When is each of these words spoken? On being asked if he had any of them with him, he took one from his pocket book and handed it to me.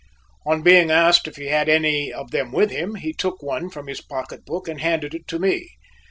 On 0.47 0.63
being 0.63 0.89
asked 0.89 1.27
if 1.27 1.35
he 1.35 1.45
had 1.45 1.69
any 1.69 2.11
of 2.11 2.31
them 2.31 2.51
with 2.51 2.71
him, 2.71 2.95
he 2.95 3.13
took 3.13 3.43
one 3.43 3.69
from 3.69 3.85
his 3.85 4.01
pocket 4.01 4.43
book 4.45 4.67
and 4.67 4.81
handed 4.81 5.13
it 5.13 5.27
to 5.27 5.37
me. 5.37 5.73